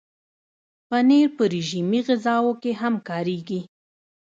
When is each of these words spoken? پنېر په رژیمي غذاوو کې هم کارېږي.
پنېر 0.87 1.27
په 1.37 1.43
رژیمي 1.53 1.99
غذاوو 2.07 2.59
کې 2.61 2.71
هم 2.81 2.95
کارېږي. 3.09 3.61